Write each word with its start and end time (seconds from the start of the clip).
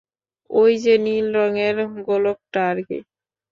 অই 0.49 0.73
যে 0.83 0.93
নীল 1.05 1.25
রঙের 1.37 1.75
গোলকটা 2.07 2.61
আরকি! 2.71 2.99